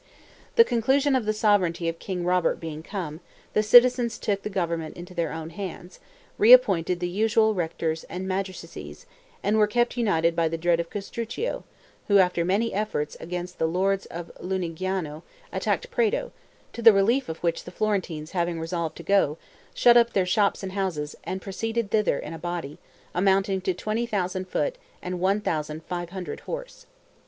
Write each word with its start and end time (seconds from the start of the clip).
The 0.55 0.63
conclusion 0.63 1.15
of 1.15 1.25
the 1.25 1.31
sovereignty 1.31 1.87
of 1.87 1.99
King 1.99 2.25
Robert 2.25 2.59
being 2.59 2.81
come, 2.81 3.19
the 3.53 3.61
citizens 3.61 4.17
took 4.17 4.41
the 4.41 4.49
government 4.49 4.97
into 4.97 5.13
their 5.13 5.31
own 5.31 5.51
hands, 5.51 5.99
reappointed 6.39 6.99
the 6.99 7.07
usual 7.07 7.53
rectors 7.53 8.03
and 8.05 8.27
magistracies, 8.27 9.05
and 9.43 9.57
were 9.59 9.67
kept 9.67 9.97
united 9.97 10.35
by 10.35 10.47
the 10.47 10.57
dread 10.57 10.79
of 10.79 10.89
Castruccio, 10.89 11.65
who, 12.07 12.17
after 12.17 12.43
many 12.43 12.73
efforts 12.73 13.15
against 13.19 13.59
the 13.59 13.67
lords 13.67 14.07
of 14.07 14.31
Lunigiano, 14.39 15.21
attacked 15.53 15.91
Prato, 15.91 16.31
to 16.73 16.81
the 16.81 16.93
relief 16.93 17.29
of 17.29 17.37
which 17.43 17.65
the 17.65 17.69
Florentines 17.69 18.31
having 18.31 18.59
resolved 18.59 18.95
to 18.95 19.03
go, 19.03 19.37
shut 19.75 19.97
up 19.97 20.13
their 20.13 20.25
shops 20.25 20.63
and 20.63 20.71
houses, 20.71 21.15
and 21.25 21.43
proceeded 21.43 21.91
thither 21.91 22.17
in 22.17 22.33
a 22.33 22.39
body, 22.39 22.79
amounting 23.13 23.61
to 23.61 23.71
twenty 23.75 24.07
thousand 24.07 24.47
foot 24.49 24.79
and 24.99 25.19
one 25.19 25.39
thousand 25.41 25.83
five 25.83 26.09
hundred 26.09 26.39
horse. 26.39 26.87